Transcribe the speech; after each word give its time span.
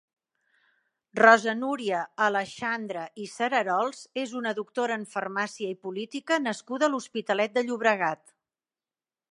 Rosa 1.19 1.53
Núria 1.57 1.99
Aleixandre 2.27 3.03
i 3.25 3.27
Cerarols 3.35 4.01
és 4.23 4.35
una 4.41 4.55
doctora 4.61 4.99
en 5.01 5.05
farmàcia 5.13 5.71
i 5.77 5.81
política 5.89 6.43
nascuda 6.49 6.89
a 6.91 6.95
l'Hospitalet 6.95 7.57
de 7.61 7.69
Llobregat. 7.71 8.37